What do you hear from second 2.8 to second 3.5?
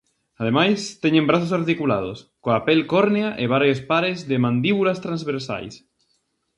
córnea e